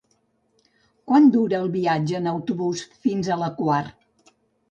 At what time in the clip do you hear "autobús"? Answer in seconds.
2.33-2.83